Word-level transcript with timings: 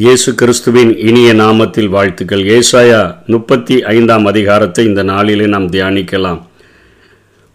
இயேசு 0.00 0.34
கிறிஸ்துவின் 0.34 0.98
இனிய 0.98 1.32
நாமத்தில் 1.34 1.88
வாழ்த்துக்கள். 1.94 2.42
ஏசாயா 2.42 3.00
முப்பத்தி 3.26 3.82
ஐந்தாம் 3.82 4.26
அதிகாரத்தை 4.30 4.84
இந்த 4.84 5.02
நாளிலே 5.02 5.46
நாம் 5.46 5.66
தியானிக்கலாம். 5.70 6.38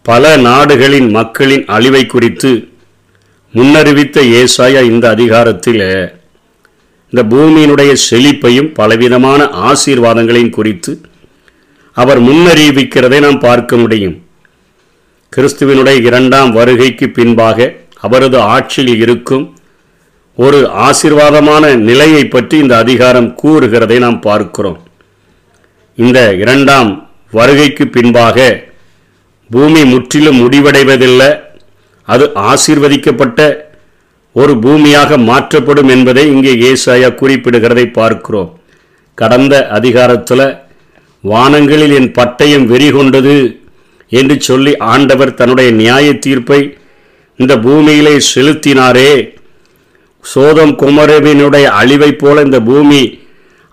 பல 0.02 0.36
நாடுகளின் 0.36 1.10
மக்களின் 1.10 1.64
அழிவை 1.66 2.06
குறித்து 2.06 2.68
முன்னறிவித்த 3.54 4.22
ஏசாயா 4.42 4.82
இந்த 4.92 5.08
அதிகாரத்தில் 5.08 5.82
இந்த 7.12 7.24
பூமியினுடைய 7.34 7.96
செழிப்பையும் 8.10 8.72
பலவிதமான 8.74 9.50
ஆசீர்வாதங்களையும் 9.72 10.56
குறித்து 10.60 11.00
அவர் 11.92 12.22
முன்னறிவிக்கிறதை 12.22 13.20
நாம் 13.20 13.44
பார்க்க 13.48 13.76
முடியும். 13.76 14.16
கிறிஸ்துவினுடைய 15.36 16.00
இரண்டாம் 16.00 16.52
வருகைக்கு 16.52 17.08
பின்பாக 17.08 17.74
அவரது 18.00 18.40
ஆட்சியில் 18.40 18.96
இருக்கும் 18.96 19.46
ஒரு 20.44 20.58
ஆசீர்வாதமான 20.86 21.64
நிலையை 21.88 22.20
பற்றி 22.24 22.56
இந்த 22.64 22.74
அதிகாரம் 22.82 23.28
கூறுகிறதை 23.42 23.96
நாம் 24.04 24.18
பார்க்கிறோம். 24.26 24.76
இந்த 25.98 26.18
இரண்டாம் 26.42 26.90
வருகைக்கு 27.36 27.84
பின்பாக 27.94 28.36
பூமி 29.50 29.82
முற்றிலும் 29.92 30.38
முடிவடைவதில்லை. 30.42 31.30
அது 32.08 32.24
ஆசீர்வதிக்கப்பட்ட 32.50 33.40
ஒரு 34.40 34.52
பூமியாக 34.64 35.18
மாற்றப்படும் 35.30 35.90
என்பதை 35.94 36.24
இங்கே 36.34 36.52
ஏசாயா 36.70 37.08
குறிப்பிடுகிறதை 37.20 37.86
பார்க்கிறோம். 37.98 38.50
கடந்த 39.18 39.54
அதிகாரத்தில் 39.78 40.46
வானங்களில் 41.24 41.94
என் 42.00 42.12
பட்டயம் 42.18 42.68
வெறிகொண்டது 42.72 43.36
என்று 44.12 44.36
சொல்லி 44.48 44.74
ஆண்டவர் 44.92 45.36
தன்னுடைய 45.40 45.70
நியாய 45.80 46.06
தீர்ப்பை 46.26 46.60
இந்த 47.36 47.54
பூமியிலே 47.66 48.14
செலுத்தினாரே. 48.30 49.10
சோதம் 50.24 50.74
குமரவினுடைய 50.76 51.64
அழிவைப் 51.64 52.18
போல 52.18 52.42
இந்த 52.42 52.60
பூமி 52.60 53.20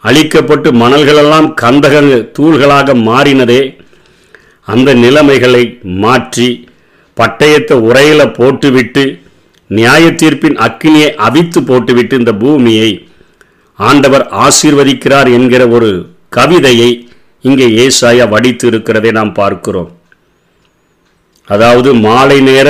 அழிக்கப்பட்டு 0.04 0.72
மணல்களெல்லாம் 0.72 1.54
கந்தக 1.62 2.02
தூள்களாக 2.38 2.96
மாறினதே. 2.96 3.62
அந்த 4.68 4.94
நிலைமைகளை 4.94 5.80
மாற்றி 5.84 6.48
பட்டயத்தை 7.18 7.76
உரையில 7.90 8.34
போட்டுவிட்டு 8.34 9.04
நியாய 9.68 10.10
தீர்ப்பின் 10.12 10.58
அக்கினியை 10.58 11.16
அவித்து 11.16 11.64
போட்டுவிட்டு 11.64 12.18
இந்த 12.18 12.34
பூமியை 12.34 13.08
ஆண்டவர் 13.80 14.28
ஆசீர்வதிக்கிறார் 14.28 15.32
என்கிற 15.34 15.68
ஒரு 15.68 15.90
கவிதையை 16.30 17.08
இங்கே 17.42 17.68
ஏசாயா 17.86 18.30
வடித்து 18.30 18.68
இருக்கிறதை 18.68 19.12
நாம் 19.12 19.34
பார்க்கிறோம். 19.34 19.90
அதாவது 21.50 21.94
மாலை 21.94 22.40
நேர 22.42 22.70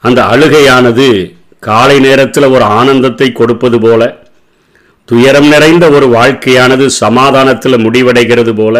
அந்த 0.00 0.22
அழுகையானது 0.22 1.36
காலை 1.64 1.96
நேரத்தில் 1.98 2.46
ஒரு 2.46 2.64
ஆனந்தத்தை 2.78 3.28
கொடுப்பது 3.32 3.78
போல 3.78 4.02
துயரம் 5.08 5.48
நிறைந்த 5.48 5.90
ஒரு 5.90 6.06
வாழ்க்கையானது 6.08 6.86
சமாதானத்தில் 6.96 7.82
முடிவடைகிறது 7.84 8.52
போல 8.52 8.76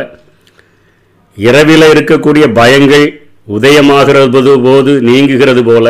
இரவில் 1.37 1.87
இருக்கக்கூடிய 1.91 2.45
பயங்கள் 2.53 3.07
உதயமாகிறது 3.49 4.61
போது 4.67 4.93
நீங்குகிறது 5.01 5.63
போல 5.65 5.87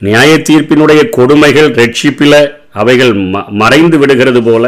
நியாய 0.00 0.30
தீர்ப்பினுடைய 0.48 1.00
கொடுமைகள் 1.10 1.68
ரட்சிப்பில் 1.70 2.40
அவைகள் 2.72 3.12
ம 3.32 3.42
மறைந்து 3.52 3.98
விடுகிறது 3.98 4.42
போல 4.42 4.64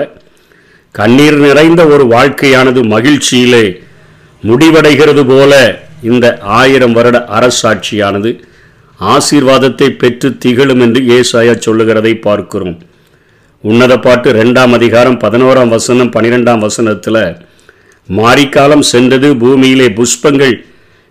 கண்ணீர் 0.95 1.39
நிறைந்த 1.39 1.83
ஒரு 1.87 2.05
வாழ்க்கையானது 2.07 2.81
மகிழ்ச்சியிலே 2.95 3.65
முடிவடைகிறது 4.43 5.23
போல 5.27 5.53
இந்த 6.03 6.27
ஆயிரம் 6.59 6.93
வருட 6.93 7.19
அரசாட்சியானது. 7.31 8.31
ஆசீர்வாதத்தை 9.01 9.89
பெற்று 9.91 10.29
திகழும் 10.39 10.81
என்று 10.81 11.01
ஏசாயா 11.17 11.55
சொல்லுகிறதை 11.59 12.15
பார்க்கிறோம். 12.27 12.77
உன்னத 13.65 13.95
பாட்டு 13.99 14.33
ரெண்டாம் 14.33 14.73
அதிகாரம் 14.79 15.19
பதினோராம் 15.25 15.69
வசனம் 15.69 16.13
பனிரெண்டாம் 16.17 16.59
வசனத்தில் 16.59 17.25
மாரிக்காலம் 18.09 18.85
சென்றது 18.93 19.37
பூமியிலே 19.37 19.89
புஷ்பங்கள் 19.99 20.55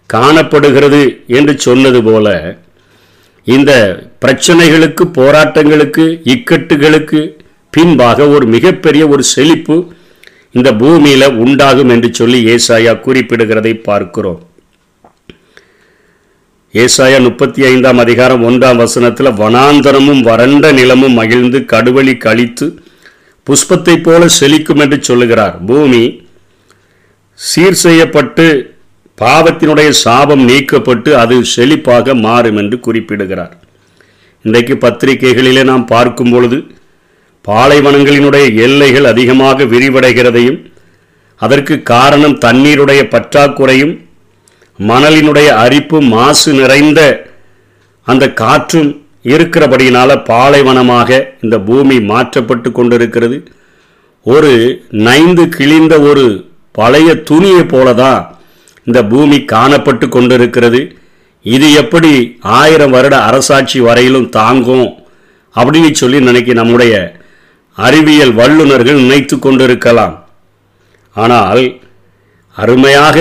காணப்படுகிறது 0.10 1.02
என்று 1.28 1.54
சொன்னது 1.60 2.04
போல 2.04 2.28
இந்த 3.44 3.72
பிரச்சனைகளுக்கு 4.26 5.04
போராட்டங்களுக்கு 5.20 6.06
இக்கட்டுகளுக்கு 6.34 7.22
பின்பாக 7.70 8.28
ஒரு 8.28 8.46
மிகப்பெரிய 8.46 9.04
ஒரு 9.08 9.24
செழிப்பு 9.24 9.78
இந்த 10.52 10.70
பூமியில் 10.74 11.36
உண்டாகும் 11.44 11.90
என்று 11.90 12.10
சொல்லி 12.14 12.40
ஏசாயா 12.56 12.94
குறிப்பிடுகிறதை 13.06 13.74
பார்க்கிறோம். 13.90 14.42
ஏசாயா 16.74 17.18
முப்பத்தி 17.24 17.62
ஐந்தாம் 17.66 17.98
அதிகாரம் 17.98 18.44
ஒன்றாம் 18.50 18.78
வசனத்தில் 18.82 19.30
வனாந்தரமும் 19.40 20.22
வறண்ட 20.28 20.66
நிலமும் 20.72 21.14
மகிழ்ந்து 21.14 21.60
கடுவழி 21.72 22.14
கழித்து 22.18 22.66
புஷ்பத்தைப் 23.48 24.04
போல 24.04 24.26
செழிக்கும் 24.40 24.82
என்று 24.84 24.98
சொல்லுகிறார். 25.04 25.56
பூமி 25.70 26.04
சீர் 27.34 27.78
செய்யப்பட்டு 27.86 28.46
பாவத்தினுடைய 29.18 29.90
சாபம் 30.04 30.44
நீக்கப்பட்டு 30.50 31.12
அது 31.24 31.38
செழிப்பாக 31.56 32.16
மாறும் 32.20 32.60
என்று 32.62 32.80
குறிப்பிடுகிறார். 32.80 33.54
இன்றைக்கு 34.46 34.78
பத்திரிகைகளிலே 34.86 35.64
நாம் 35.72 35.86
பார்க்கும் 35.86 36.32
பொழுது 36.32 36.60
பாலைவனங்களினுடைய 37.48 38.46
எல்லைகள் 38.68 39.10
அதிகமாக 39.14 39.66
விரிவடைகிறதையும் 39.74 40.60
அதற்கு 41.42 41.76
காரணம் 41.94 42.38
தண்ணீருடைய 42.38 43.04
பற்றாக்குறையும் 43.16 43.94
மணலினுடைய 44.90 45.50
அரிப்பு 45.64 45.98
மாசு 46.14 46.52
நிறைந்த 46.60 47.02
அந்த 48.08 48.26
காற்றும் 48.42 48.90
இருக்கிறபடியினால 49.32 50.12
பாலைவனமாக 50.30 51.20
இந்த 51.44 51.56
பூமி 51.70 51.98
மாற்றப்பட்டு 52.12 52.70
கொண்டிருக்கிறது. 52.72 53.38
ஒரு 54.26 54.54
நைந்து 55.08 55.44
கிழிந்த 55.56 55.94
ஒரு 56.10 56.26
பழைய 56.78 57.10
துணியை 57.30 57.64
போலதான் 57.74 58.22
இந்த 58.88 59.00
பூமி 59.12 59.38
காணப்பட்டு 59.54 60.06
கொண்டிருக்கிறது. 60.16 60.82
இது 61.46 61.68
எப்படி 61.82 62.14
ஆயிரம் 62.60 62.94
வருட 62.96 63.16
அரசாட்சி 63.28 63.80
வரையிலும் 63.88 64.32
தாங்கும் 64.40 64.90
அப்படின்னு 65.56 65.92
சொல்லி 66.02 66.20
நினைக்க 66.30 66.52
நம்முடைய 66.60 66.96
அறிவியல் 67.78 68.34
வல்லுநர்கள் 68.42 69.02
நினைத்து 69.04 69.36
கொண்டிருக்கலாம். 69.40 70.16
ஆனால் 71.16 71.64
அருமையாக 72.58 73.18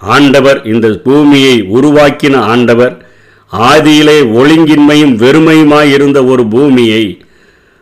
ஆண்டவர் 0.00 0.62
இந்த 0.64 0.88
பூமியை 1.04 1.62
உருவாக்கின 1.62 2.36
ஆண்டவர் 2.36 3.04
ஆதியிலே 3.52 4.18
ஒழுங்கின்மையும் 4.32 5.14
வெறுமையுமாய் 5.16 5.92
இருந்த 5.92 6.24
ஒரு 6.24 6.46
பூமியை 6.46 7.20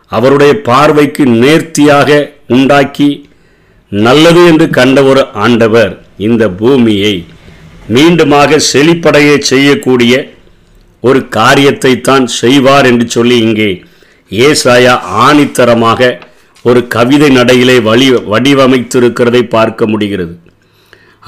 அவருடைய 0.08 0.60
பார்வைக்கு 0.60 1.26
நேர்த்தியாக 1.26 2.32
உண்டாக்கி 2.46 3.28
நல்லது 3.88 4.46
என்று 4.46 4.70
கண்ட 4.70 5.02
ஒரு 5.02 5.26
ஆண்டவர் 5.34 6.02
இந்த 6.16 6.48
பூமியை 6.48 7.24
மீண்டுமாக 7.88 8.56
செழிப்படைய 8.56 9.38
செய்யக்கூடிய 9.38 10.28
ஒரு 11.00 11.28
காரியத்தை 11.28 12.00
தான் 12.00 12.26
செய்வார் 12.26 12.86
என்று 12.86 13.10
சொல்லி 13.10 13.40
இங்கே 13.40 13.84
ஏசாயா 14.30 15.00
ஆணித்தரமாக 15.00 16.18
ஒரு 16.64 16.88
கவிதை 16.88 17.30
நடையிலே 17.30 17.80
வழி 17.80 18.10
வடிவமைத்திருக்கிறதை 18.12 19.42
பார்க்க 19.42 19.86
முடிகிறது. 19.86 20.34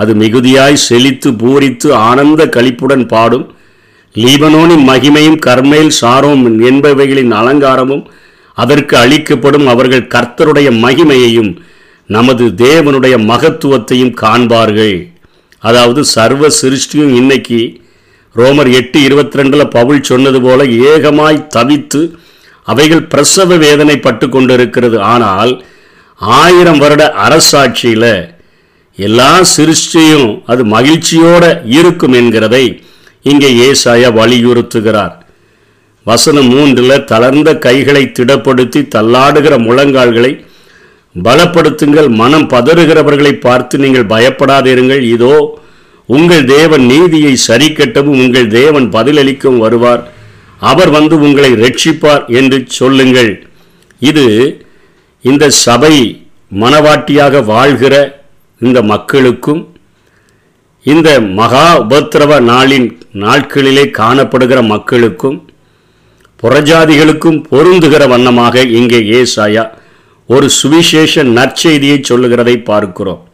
அது 0.00 0.12
மிகுதியாய் 0.22 0.84
செழித்து 0.88 1.30
பூரித்து 1.40 1.88
ஆனந்த 2.08 2.42
கழிப்புடன் 2.56 3.06
பாடும். 3.12 3.46
லீபனோனின் 4.14 4.84
மகிமையும் 4.90 5.38
கர்மேல் 5.46 5.92
சாரோம் 6.00 6.44
என்பவைகளின் 6.68 7.32
அலங்காரமும் 7.40 8.04
அதற்கு 8.58 8.94
அளிக்கப்படும் 9.02 9.66
அவர்கள் 9.72 10.10
கர்த்தருடைய 10.14 10.68
மகிமையையும் 10.84 11.50
நமது 12.16 12.44
தேவனுடைய 12.64 13.14
மகத்துவத்தையும் 13.30 14.14
காண்பார்கள். 14.22 14.96
அதாவது 15.62 16.00
சர்வ 16.14 16.48
சிருஷ்டியும் 16.60 17.12
இன்னைக்கு 17.20 17.60
ரோமர் 18.36 18.70
எட்டு 18.78 18.98
இருபத்தி 19.08 19.38
ரெண்டில் 19.40 19.72
பவுல் 19.76 20.06
சொன்னது 20.10 20.38
போல 20.46 20.64
ஏகமாய் 20.92 21.46
தவித்து 21.56 22.00
அவைகள் 22.72 23.08
பிரசவ 23.12 23.56
வேதனை 23.64 23.96
பட்டு 24.06 24.26
கொண்டிருக்கிறது. 24.28 24.98
ஆனால் 25.12 25.52
ஆயிரம் 26.20 26.80
வருட 26.82 27.04
அரசாட்சியில் 27.26 28.10
எல்லா 29.06 29.30
சிருஷ்டியும் 29.54 30.28
அது 30.50 30.62
மகிழ்ச்சியோட 30.74 31.44
இருக்கும் 31.78 32.14
என்கிறதை 32.20 32.64
இங்கே 33.30 33.50
ஏசாயா 33.66 34.08
வலியுறுத்துகிறார். 34.20 35.14
வசனம் 36.06 36.50
மூன்றில் 36.54 37.04
தளர்ந்த 37.10 37.50
கைகளை 37.66 38.02
திடப்படுத்தி 38.18 38.80
தள்ளாடுகிற 38.94 39.54
முழங்கால்களை 39.68 40.32
பலப்படுத்துங்கள் 41.14 42.08
மனம் 42.20 42.46
பதறுகிறவர்களை 42.52 43.32
பார்த்து 43.46 43.76
நீங்கள் 43.84 44.10
பயப்படாதிருங்கள். 44.12 45.02
இதோ 45.14 45.34
உங்கள் 46.08 46.44
தேவன் 46.56 46.84
நீதியை 46.92 47.32
சரிக்கட்டவும் 47.48 48.20
உங்கள் 48.24 48.48
தேவன் 48.60 48.86
பதிலளிக்கவும் 48.96 49.62
வருவார். 49.64 50.02
அவர் 50.70 50.90
வந்து 50.98 51.14
உங்களை 51.26 51.50
ரட்சிப்பார் 51.64 52.24
என்று 52.40 52.58
சொல்லுங்கள். 52.80 53.32
இது 54.00 54.26
இந்த 55.24 55.44
சபை 55.66 55.94
மனவாட்டியாக 56.62 57.42
வாழ்கிற 57.54 57.94
இந்த 58.60 58.82
மக்களுக்கும் 58.82 59.74
இந்த 60.82 61.20
மகா 61.20 61.80
உபத்திரவ 61.80 62.40
நாளின் 62.40 63.00
நாட்களிலே 63.12 63.84
காணப்படுகிற 63.98 64.66
மக்களுக்கும் 64.66 65.48
புறஜாதிகளுக்கும் 66.42 67.44
பொருந்துகிற 67.50 68.08
வண்ணமாக 68.08 68.64
இங்கே 68.64 69.00
ஏசாயா 69.20 69.70
ஒரு 70.26 70.50
சுவிசேஷ 70.50 71.22
நற்செய்தியை 71.22 72.02
சொல்லுகிறதை 72.02 72.58
பார்க்கிறோம். 72.58 73.28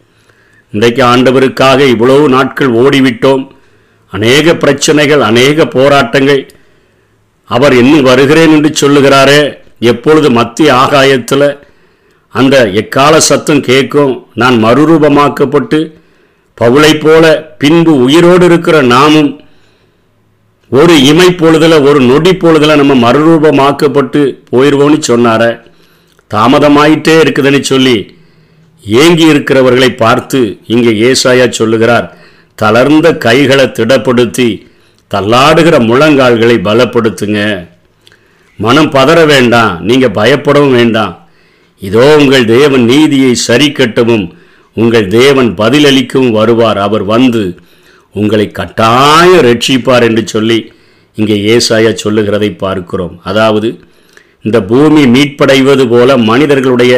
இன்றைக்கு 0.73 1.05
ஆண்டவருக்காக 1.05 1.81
இவ்வளவு 1.88 2.29
நாட்கள் 2.29 2.73
ஓடிவிட்டோம். 2.73 3.47
அநேக 4.11 4.55
பிரச்சனைகள் 4.55 5.20
அநேக 5.20 5.67
போராட்டங்கள். 5.67 6.50
அவர் 7.44 7.73
இன்னும் 7.73 8.03
வருகிறேன் 8.03 8.50
என்று 8.50 8.70
சொல்லுகிறாரே. 8.82 9.59
எப்பொழுது 9.81 10.31
மத்திய 10.31 10.75
ஆகாயத்தில் 10.75 11.64
அந்த 12.35 12.57
எக்கால 12.81 13.17
சத்தம் 13.17 13.61
கேட்கும் 13.61 14.27
நான் 14.35 14.65
மறுரூபமாக்கப்பட்டு 14.65 15.79
பவுளை 16.61 17.01
போல 17.01 17.55
பின்பு 17.59 17.93
உயிரோடு 18.05 18.45
இருக்கிற 18.45 18.83
நாமும் 18.83 19.31
ஒரு 20.71 20.95
இமை 21.11 21.27
பொழுதுல 21.27 21.75
ஒரு 21.89 22.01
நொடி 22.01 22.31
பொழுதுல 22.31 22.77
நம்ம 22.81 22.95
மறுரூபமாக்கப்பட்டு 23.05 24.21
போயிடுவோம்னு 24.51 24.99
சொன்னார. 25.09 25.43
தாமதமாயிட்டே 26.31 27.15
இருக்குதுன்னு 27.23 27.61
சொல்லி 27.61 27.97
ஏங்கி 28.85 29.27
இருக்கிறவர்களை 29.27 29.91
பார்த்து 29.95 30.41
இங்கே 30.67 30.93
ஏசாயா 31.09 31.49
சொல்லுகிறார். 31.49 32.07
தளர்ந்த 32.55 33.09
கைகளை 33.27 33.65
திடப்படுத்தி 33.65 34.49
தள்ளாடுகிற 35.11 35.77
முழங்கால்களை 35.91 36.57
பலப்படுத்துங்க. 36.69 37.41
மனம் 38.57 38.91
பதற 38.91 39.27
வேண்டாம் 39.27 39.73
நீங்கள் 39.81 40.17
பயப்படவும் 40.19 40.77
வேண்டாம். 40.81 41.24
இதோ 41.87 42.05
உங்கள் 42.21 42.45
தேவன் 42.57 42.85
நீதியை 42.93 43.33
சரி 43.49 43.69
கட்டவும் 43.79 44.27
உங்கள் 44.77 45.09
தேவன் 45.19 45.51
பதிலளிக்கவும் 45.61 46.35
வருவார். 46.39 46.79
அவர் 46.87 47.05
வந்து 47.15 47.43
உங்களை 48.15 48.47
கட்டாயம் 48.59 49.45
ரட்சிப்பார் 49.49 50.07
என்று 50.09 50.23
சொல்லி 50.35 50.59
இங்கே 51.17 51.37
ஏசாயா 51.55 51.91
சொல்லுகிறதை 52.03 52.51
பார்க்கிறோம். 52.65 53.15
அதாவது 53.31 53.69
இந்த 54.47 54.59
பூமி 54.71 55.03
மீட்படைவது 55.15 55.85
போல 55.93 56.17
மனிதர்களுடைய 56.31 56.95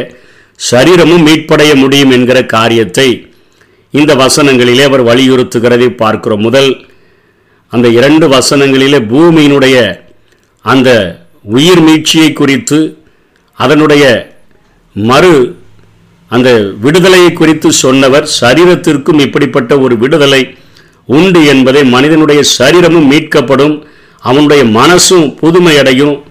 சரீரமும் 0.61 1.27
மீட்படைய 1.29 1.73
முடியும் 1.83 2.15
என்கிற 2.17 2.39
காரியத்தை 2.57 3.09
இந்த 3.95 4.13
வசனங்களிலே 4.23 4.85
அவர் 4.91 5.03
வலியுறுத்துகிறதை 5.11 5.89
பார்க்கிறோம். 6.03 6.45
முதல் 6.49 6.71
அந்த 7.73 7.87
இரண்டு 7.99 8.27
வசனங்களிலே 8.37 9.01
பூமியினுடைய 9.13 9.77
அந்த 10.65 10.91
உயிர் 11.57 11.83
மீட்சியை 11.89 12.31
குறித்து 12.41 12.79
அதனுடைய 13.59 14.05
மறு 15.09 15.35
அந்த 16.31 16.51
விடுதலையை 16.85 17.33
குறித்து 17.33 17.69
சொன்னவர் 17.73 18.27
சரீரத்திற்கும் 18.41 19.21
இப்படிப்பட்ட 19.25 19.79
ஒரு 19.79 19.99
விடுதலை 19.99 20.43
உண்டு 21.05 21.41
என்பதை 21.47 21.85
மனிதனுடைய 21.85 22.41
சரீரமும் 22.59 23.11
மீட்கப்படும் 23.13 23.75
அவனுடைய 24.21 24.63
மனசும் 24.65 25.27
புதுமையடையும். 25.43 26.23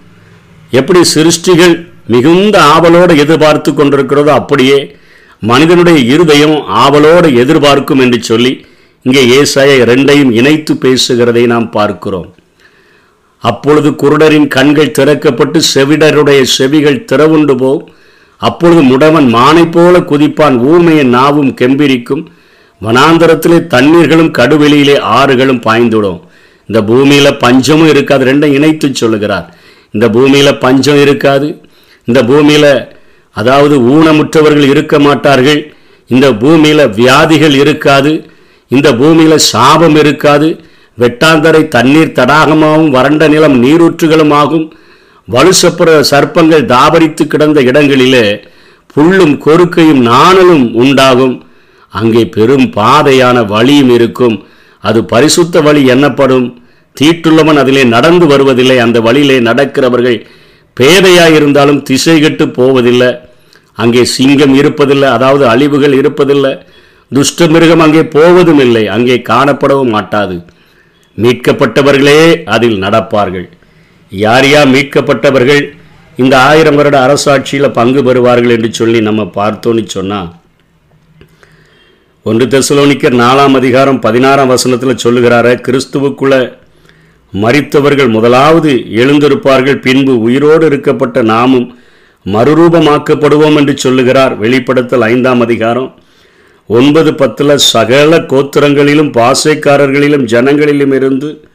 எப்படி 0.71 1.01
சிருஷ்டிகள் 1.13 1.75
மிகுந்த 2.07 2.63
ஆவலோடு 2.63 3.17
எதிர்பார்த்து 3.17 3.71
கொண்டிருக்கிறதோ 3.71 4.31
அப்படியே 4.41 4.95
மனிதனுடைய 5.39 5.99
இருதயம் 6.13 6.57
ஆவலோடு 6.67 7.29
எதிர்பார்க்கும் 7.35 7.99
என்று 7.99 8.19
சொல்லி 8.23 8.65
இங்கே 9.01 9.23
ஏசாய 9.39 9.71
இரண்டையும் 9.83 10.31
இணைத்து 10.31 10.73
பேசுகிறதை 10.73 11.45
நாம் 11.45 11.69
பார்க்கிறோம். 11.69 12.35
அப்பொழுது 13.43 13.89
குருடரின் 13.91 14.47
கண்கள் 14.47 14.95
திறக்கப்பட்டு 14.99 15.59
செவிடருடைய 15.73 16.41
செவிகள் 16.41 17.05
திறவுண்டு 17.11 17.55
போம். 17.55 17.83
அப்பொழுது 18.37 18.81
முடவன் 18.81 19.27
மானை 19.35 19.71
போல 19.71 19.99
குதிப்பான் 19.99 20.57
ஊமையின் 20.59 21.15
நாவும் 21.15 21.51
கெம்பிரிக்கும். 21.61 22.25
வனாந்தரத்திலே 22.81 23.59
தண்ணீர்களும் 23.67 24.31
கடுவெளியிலே 24.37 24.99
ஆறுகளும் 24.99 25.61
பாய்ந்துடும். 25.61 26.19
இந்த 26.67 26.81
பூமியில 26.81 27.37
பஞ்சமும் 27.39 27.89
இருக்காது 27.89 28.25
ரெண்டும் 28.25 28.53
இணைத்து 28.53 28.95
சொல்லுகிறார். 28.95 29.55
இந்த 29.91 30.09
பூமியில 30.09 30.59
பஞ்சம் 30.59 31.01
இருக்காது. 31.01 31.61
இந்த 32.05 32.23
பூமியில 32.23 32.87
அதாவது 33.31 33.75
ஊனமுற்றவர்கள் 33.79 34.67
இருக்க 34.69 34.99
மாட்டார்கள். 34.99 35.73
இந்த 36.07 36.31
பூமியில 36.31 36.93
வியாதிகள் 36.95 37.53
இருக்காது. 37.53 38.29
இந்த 38.67 38.91
பூமியில 38.91 39.35
சாபம் 39.35 39.95
இருக்காது. 39.95 40.59
வெட்டாந்தரை 40.99 41.67
தண்ணீர் 41.67 42.15
தடாகமாகவும் 42.15 42.89
வறண்ட 42.89 43.27
நிலம் 43.27 43.63
நீரூற்றுகளும் 43.63 44.33
ஆகும் 44.33 44.73
வலுசப்புற 45.33 45.89
சர்ப்பங்கள் 46.11 46.65
தாபரித்து 46.73 47.23
கிடந்த 47.27 47.59
இடங்களிலே 47.61 48.25
புல்லும் 48.93 49.35
கொறுக்கையும் 49.45 50.01
நாணலும் 50.11 50.65
உண்டாகும். 50.73 51.35
அங்கே 51.99 52.23
பெரும் 52.35 52.67
பாதையான 52.77 53.37
வழியும் 53.45 53.89
இருக்கும். 53.89 54.37
அது 54.83 54.99
பரிசுத்த 55.13 55.61
வழி 55.61 55.81
எண்ணப்படும் 55.93 56.47
தீட்டுள்ளவன் 56.99 57.59
அதிலே 57.61 57.83
நடந்து 57.95 58.25
வருவதில்லை. 58.27 58.77
அந்த 58.85 58.97
வழியிலே 59.01 59.37
நடக்கிறவர்கள் 59.39 60.17
பேதையாயிருந்தாலும் 60.79 61.81
திசை 61.81 62.15
கெட்டு 62.19 62.45
போவதில்லை. 62.49 63.09
அங்கே 63.83 64.03
சிங்கம் 64.05 64.55
இருப்பதில்லை. 64.61 65.09
அதாவது 65.17 65.43
அழிவுகள் 65.47 65.95
இருப்பதில்லை. 66.01 66.53
துஷ்ட 67.13 67.47
மிருகம் 67.47 67.79
அங்கே 67.79 68.03
போவதும் 68.15 68.59
இல்லை 68.59 68.87
அங்கே 68.87 69.17
காணப்படவும் 69.29 69.93
மாட்டாது. 69.95 70.37
மீட்கப்பட்டவர்களே 71.17 72.21
அதில் 72.55 72.79
நடப்பார்கள். 72.79 73.47
யார் 74.11 74.47
யார் 74.47 74.67
மீட்கப்பட்டவர்கள் 74.67 75.73
இந்த 76.15 76.37
ஆயிரம் 76.37 76.75
வருட 76.75 76.99
அரசாட்சியில் 76.99 77.71
பங்கு 77.71 78.03
பெறுவார்கள் 78.03 78.51
என்று 78.51 78.73
சொல்லி 78.73 79.01
நம்ம 79.01 79.23
பார்த்தோன்னு 79.23 79.85
சொன்னால் 79.85 80.33
ஒன்று 82.23 82.45
தெசலோனிக்கர் 82.45 83.19
நாலாம் 83.19 83.55
அதிகாரம் 83.55 83.99
பதினாறாம் 83.99 84.47
வசனத்தில் 84.47 85.01
சொல்லுகிறார 85.03 85.55
கிறிஸ்துவுக்குள்ள 85.67 86.57
மறித்தவர்கள் 87.33 88.09
முதலாவது 88.09 88.69
எழுந்திருப்பார்கள் 88.73 89.81
பின்பு 89.81 90.21
உயிரோடு 90.21 90.69
இருக்கப்பட்ட 90.69 91.21
நாமும் 91.21 91.77
மறுரூபமாக்கப்படுவோம் 92.25 93.55
என்று 93.55 93.77
சொல்லுகிறார் 93.77 94.37
வெளிப்படுத்தல் 94.37 95.01
ஐந்தாம் 95.01 95.41
அதிகாரம். 95.41 95.99
ஒன்பது 96.67 97.13
பத்தில் 97.13 97.57
சகல 97.57 98.17
கோத்திரங்களிலும் 98.17 99.11
பாசைக்காரர்களிலும் 99.11 100.25
ஜனங்களிலும் 100.25 100.93
இருந்து 100.95 101.47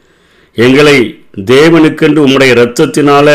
எங்களை 0.53 1.20
தேவனுக்கென்று 1.33 2.19
உம்முடைய 2.25 2.55
இரத்தத்தினால 2.55 3.27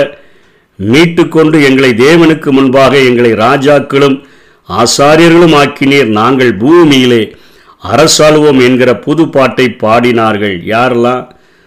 மீட்டுக்கொண்டு 0.78 1.62
எங்களை 1.62 1.90
தேவனுக்கு 1.90 2.50
முன்பாக 2.50 2.96
எங்களை 2.98 3.32
ராஜாக்களும் 3.32 4.24
ஆசாரியர்களும் 4.68 5.56
ஆக்கினீர். 5.62 6.08
நாங்கள் 6.08 6.56
பூமியிலே 6.56 7.34
அரசாளுவோம் 7.82 8.60
என்கிற 8.66 8.98
புது 8.98 9.28
பாட்டை 9.28 9.66
பாடினார்கள். 9.68 10.64
யாரெல்லாம்? 10.64 11.24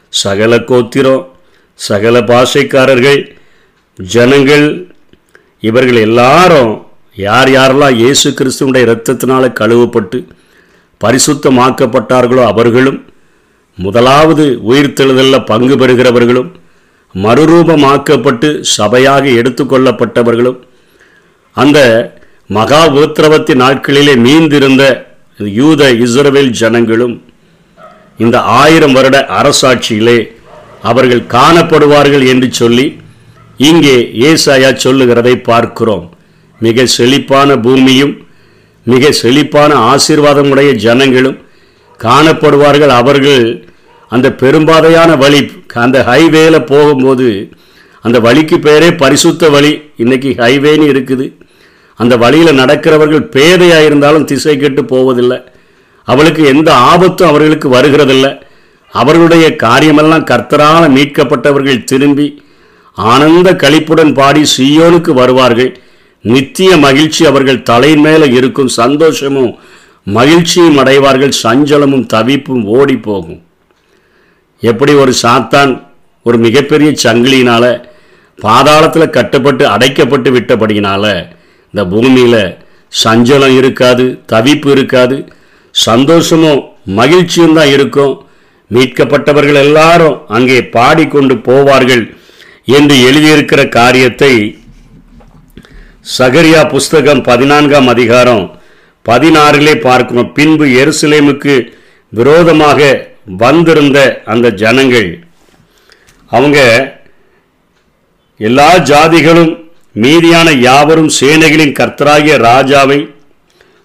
சகல 0.09 0.59
கோத்திரம் 0.59 1.27
சகல 1.75 2.19
பாஷைக்காரர்கள் 2.19 3.35
ஜனங்கள் 3.99 4.87
இவர்கள் 5.59 5.95
எல்லாரும் 5.95 6.85
யார் 7.15 7.49
யாரெல்லாம் 7.49 7.95
இயேசு 7.95 8.29
கிறிஸ்துவனுடைய 8.29 8.87
இரத்தத்தினால் 8.87 9.57
கழுவப்பட்டு 9.59 10.19
பரிசுத்தமாக்கப்பட்டார்களோ 11.01 12.43
அவர்களும் 12.45 12.99
முதலாவது 13.85 14.45
உயிர்த்தெழுதலில் 14.69 15.47
பங்கு 15.51 15.75
பெறுகிறவர்களும் 15.75 16.49
மறுரூபமாக்கப்பட்டு 17.15 18.49
சபையாக 18.77 19.25
எடுத்துக்கொள்ளப்பட்டவர்களும் 19.41 20.59
அந்த 21.61 21.79
மகா 22.57 22.81
உத்திரவத்தி 23.01 23.53
நாட்களிலே 23.63 24.13
மீந்திருந்த 24.25 24.83
யூத 25.59 25.91
இஸ்ரவேல் 26.05 26.51
ஜனங்களும் 26.61 27.15
இந்த 28.23 28.37
ஆயிரம் 28.61 28.95
வருட 28.97 29.17
அரசாட்சியிலே 29.39 30.17
அவர்கள் 30.89 31.23
காணப்படுவார்கள் 31.35 32.25
என்று 32.33 32.47
சொல்லி 32.61 32.85
இங்கே 33.69 33.95
ஏசாயா 34.29 34.69
சொல்லுகிறதை 34.85 35.33
பார்க்கிறோம். 35.49 36.05
மிக 36.61 36.85
செழிப்பான 36.97 37.57
பூமியும் 37.65 38.13
மிக 38.85 39.11
செழிப்பான 39.21 39.71
ஆசீர்வாதமுடைய 39.91 40.69
ஜனங்களும் 40.85 41.37
காணப்படுவார்கள். 41.99 42.93
அவர்கள் 43.01 43.43
அந்த 44.09 44.35
பெரும்பாதையான 44.41 45.17
வழி 45.17 45.41
அந்த 45.73 45.97
ஹைவேல 46.09 46.65
போகும்போது 46.65 47.49
அந்த 48.01 48.19
வழிக்கு 48.19 48.57
பேரே 48.57 48.97
பரிசுத்த 48.97 49.49
வழி. 49.49 49.71
இன்னைக்கு 49.97 50.29
ஹைவேன்னு 50.37 50.85
இருக்குது. 50.91 51.25
அந்த 51.95 52.17
வழியில் 52.17 52.59
நடக்கிறவர்கள் 52.59 53.31
பேதையாக 53.35 53.85
இருந்தாலும் 53.85 54.25
திசை 54.25 54.57
கெட்டு 54.57 54.85
போவதில்லை. 54.85 55.39
அவளுக்கு 56.03 56.45
எந்த 56.45 56.73
ஆபத்தும் 56.73 57.27
அவர்களுக்கு 57.27 57.69
வருகிறதில்லை. 57.69 58.31
அவர்களுடைய 58.91 59.55
காரியமெல்லாம் 59.55 60.25
கர்த்தரால் 60.25 60.93
மீட்கப்பட்டவர்கள் 60.97 61.83
திரும்பி 61.83 62.43
ஆனந்த 62.95 63.55
கழிப்புடன் 63.55 64.13
பாடி 64.13 64.43
சியோனுக்கு 64.57 65.11
வருவார்கள். 65.11 65.79
நித்திய 66.21 66.77
மகிழ்ச்சி 66.77 67.25
அவர்கள் 67.25 67.63
தலையின் 67.63 67.99
மேலே 67.99 68.27
இருக்கும் 68.33 68.67
சந்தோஷமும் 68.67 69.51
மகிழ்ச்சியும் 70.03 70.77
அடைவார்கள். 70.77 71.37
சஞ்சலமும் 71.43 72.05
தவிப்பும் 72.05 72.63
ஓடி 72.63 72.97
போகும். 72.97 73.41
எப்படி 74.63 74.93
ஒரு 75.03 75.13
சாத்தான் 75.23 75.71
ஒரு 76.25 76.37
மிகப்பெரிய 76.45 76.89
சங்கிலினால் 77.03 77.71
பாதாளத்தில் 78.39 79.13
கட்டப்பட்டு 79.17 79.63
அடைக்கப்பட்டு 79.75 80.29
விட்டபடியினால் 80.35 81.13
இந்த 81.73 81.83
பூமியில் 81.93 82.41
சஞ்சலம் 82.93 83.55
இருக்காது 83.59 84.05
தவிப்பு 84.33 84.69
இருக்காது 84.75 85.17
சந்தோஷமும் 85.75 86.61
மகிழ்ச்சியும் 86.99 87.57
தான் 87.57 87.71
இருக்கும். 87.75 88.13
மீட்கப்பட்டவர்கள் 88.71 89.59
எல்லாரும் 89.65 90.17
அங்கே 90.37 90.57
பாடிக்கொண்டு 90.75 91.35
போவார்கள் 91.47 92.03
என்று 92.77 92.95
எழுதியிருக்கிற 93.09 93.61
காரியத்தை 93.79 94.33
சகரியா 96.17 96.61
புஸ்தகம் 96.73 97.21
பதினான்காம் 97.29 97.89
அதிகாரம் 97.93 98.45
பதினாறிலே 99.05 99.75
பார்க்கிறோம். 99.87 100.31
பின்பு 100.37 100.65
எருசலேமுக்கு 100.81 101.55
விரோதமாக 102.13 102.79
வந்திருந்த 103.37 103.99
அந்த 104.25 104.47
ஜனங்கள் 104.49 105.09
அவங்க 106.31 106.59
எல்லா 108.39 108.77
ஜாதிகளும் 108.77 109.53
மீதியான 109.95 110.49
யாவரும் 110.59 111.11
சேனைகளின் 111.19 111.77
கர்த்தராகிய 111.79 112.35
ராஜாவை 112.37 112.99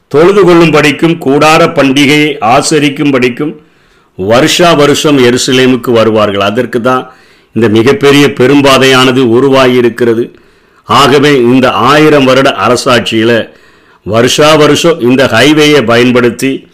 தொழுது 0.09 0.43
கொள்ளும்படிக்கும் 0.45 1.17
கூடார 1.27 1.63
பண்டிகையை 1.79 2.31
ஆசரிக்கும்படிக்கும் 2.55 3.53
வருஷா 4.17 4.73
வருஷம் 4.73 5.19
எருசலேமுக்கு 5.19 5.91
வருவார்கள். 5.91 6.41
அதற்கு 6.41 6.81
தான் 6.81 7.13
இந்த 7.55 7.69
மிகப்பெரிய 7.69 8.25
பெரும்பாதையானது 8.41 9.23
உருவாகியிருக்கிறது. 9.37 10.25
ஆகவே 10.89 11.33
இந்த 11.53 11.71
ஆயிரம் 11.71 12.25
வருட 12.25 12.51
அரசாட்சியில் 12.67 13.39
வருஷா 14.03 14.55
வருஷம் 14.63 15.01
இந்த 15.01 15.23
ஹைவேயை 15.35 15.85
பயன்படுத்தி 15.85 16.69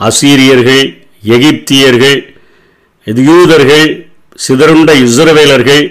அசீரியர்கள் 0.00 1.05
எகிப்தியர்கள் 1.32 2.18
யூதர்கள் 3.06 3.86
சிதறுண்ட 4.46 4.90
இஸ்ரவேலர்கள் 5.06 5.84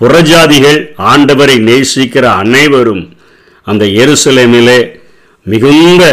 புறஜாதிகள் 0.00 0.80
ஆண்டவரை 1.12 1.56
நேசிக்கிற 1.68 2.24
அனைவரும் 2.42 3.16
அந்த 3.66 3.84
எருசலேமிலே 4.02 4.80
மிகுந்த 5.46 6.04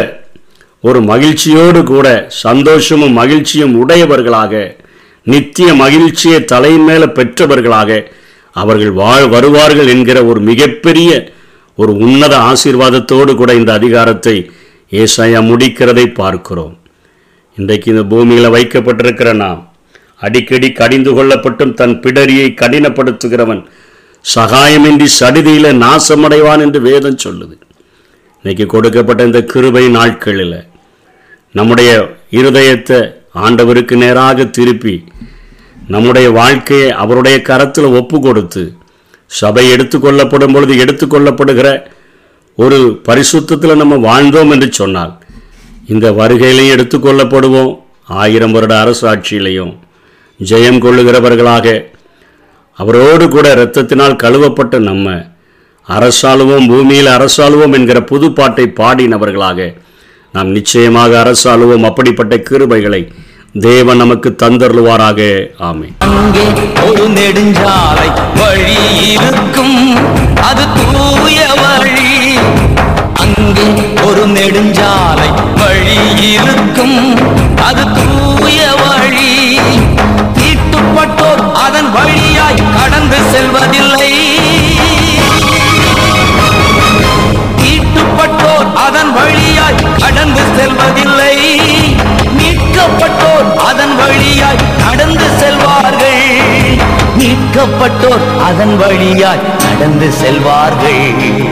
ஒரு 0.80 1.00
மகிழ்ச்சியோடு 1.02 1.84
கூட 1.84 2.08
சந்தோஷமும் 2.28 3.14
மகிழ்ச்சியும் 3.14 3.76
உடையவர்களாக 3.82 4.54
நித்திய 5.24 5.74
மகிழ்ச்சியை 5.74 6.40
தலைமேல 6.52 7.04
பெற்றவர்களாக 7.12 8.00
அவர்கள் 8.56 8.92
வாழ் 8.92 9.28
வருவார்கள் 9.30 9.88
என்கிற 9.88 10.26
ஒரு 10.26 10.40
மிகப்பெரிய 10.40 11.10
ஒரு 11.76 11.92
உன்னத 11.96 12.36
ஆசீர்வாதத்தோடு 12.52 13.36
கூட 13.36 13.54
இந்த 13.54 13.72
அதிகாரத்தை 13.74 14.36
ஏசாயா 14.92 15.40
முடிக்கிறதை 15.50 16.06
பார்க்கிறோம். 16.14 16.76
இன்றைக்கு 17.58 17.92
இந்த 17.92 18.04
பூமியில் 18.04 18.50
வைக்கப்பட்டிருக்கிற 18.50 19.34
நாம் 19.34 19.62
அடிக்கடி 20.22 20.72
கடிந்து 20.72 21.12
கொள்ளப்பட்டும் 21.12 21.74
தன் 21.74 22.00
பிடரியை 22.00 22.48
கடினப்படுத்துகிறவன் 22.54 23.62
சகாயமின்றி 24.26 25.08
சடிதியில 25.20 25.72
நாசமடைவான் 25.78 26.62
என்று 26.62 26.82
வேதம் 26.82 27.22
சொல்லுது. 27.24 27.56
இன்றைக்கி 28.46 28.66
கொடுக்கப்பட்ட 28.66 29.24
இந்த 29.24 29.42
கிருபை 29.44 29.88
நாட்களில் 29.90 30.58
நம்முடைய 31.56 31.92
இருதயத்தை 32.32 33.00
ஆண்டவருக்கு 33.36 33.96
நேராக 33.96 34.46
திருப்பி 34.46 34.96
நம்முடைய 35.90 36.30
வாழ்க்கையை 36.30 36.90
அவருடைய 36.92 37.42
கரத்தில் 37.42 37.86
ஒப்பு 37.92 38.20
கொடுத்து 38.20 38.64
சபை 39.32 39.72
எடுத்துக்கொள்ளப்படும் 39.74 40.54
பொழுது 40.54 40.74
எடுத்துக்கொள்ளப்படுகிற 40.86 41.68
ஒரு 42.58 42.78
பரிசுத்தத்தில் 43.08 43.76
நம்ம 43.76 43.96
வாழ்ந்தோம் 44.08 44.52
என்று 44.52 44.74
சொன்னால் 44.74 45.14
இந்த 45.88 46.08
வருகையிலையும் 46.12 46.76
எடுத்துக்கொள்ளப்படுவோம் 46.76 47.72
ஆயிரம் 48.22 48.52
வருட 48.52 48.74
அரசாட்சியிலையும் 48.84 49.74
ஜெயம் 50.40 50.82
கொள்ளுகிறவர்களாக. 50.84 51.68
அவரோடு 52.78 53.26
கூட 53.30 53.48
இரத்தத்தினால் 53.56 54.22
கழுவப்பட்ட 54.24 54.78
நம்ம 54.80 55.16
அரசாளுவோம் 55.88 56.68
பூமியில் 56.68 57.10
அரசாளுவோம் 57.18 57.76
என்கிற 57.78 58.00
புது 58.04 58.28
பாட்டை 58.32 58.66
பாடினவர்களாக 58.80 59.70
நாம் 60.34 60.50
நிச்சயமாக 60.50 61.12
அரசாளுவோம் 61.24 61.88
அப்படிப்பட்ட 61.90 62.36
கிருபைகளை 62.50 63.02
தேவன் 63.60 63.98
நமக்கு 63.98 64.30
தந்தருவாராக 64.44 65.20
ஆமை 65.68 65.90
அங்கே 66.00 66.46
ஒரு 66.88 67.06
நெடுஞ்சாலை 67.18 68.08
வழி 68.40 68.78
இருக்கும். 69.14 69.80
அது 70.50 70.66
தூய 70.78 71.40
வழி 71.64 71.97
அங்கே 73.28 73.66
ஒரு 74.08 74.28
நெடுஞ்சாலை 74.28 75.30
வழி 75.60 75.98
இருக்கும் 76.32 76.98
அது 77.68 77.84
தூய 77.98 78.60
வழி. 78.82 79.32
தீட்டுப்பட்டோர் 80.38 81.44
அதன் 81.66 81.92
வழியாய் 81.92 82.62
கடந்து 82.78 83.20
செல்வதில்லை. 83.32 84.14
தீட்டுப்பட்டோர் 87.62 88.74
அதன் 88.86 89.14
வழியாய் 89.14 89.82
கடந்து 90.00 90.44
செல்வதில்லை. 90.58 91.36
மீட்கப்பட்டோர் 92.38 93.56
அதன் 93.70 93.96
வழியாய் 93.96 94.62
நடந்து 94.78 95.28
செல்வார்கள். 95.40 96.24
மீட்கப்பட்டோர் 97.20 98.26
அதன் 98.44 98.78
வழியாய் 98.78 99.44
நடந்து 99.66 100.12
செல்வார்கள். 100.12 101.47